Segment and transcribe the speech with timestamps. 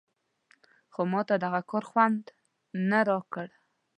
[0.93, 2.23] خو ماته دغه کار خوند
[2.89, 3.47] نه راکړ.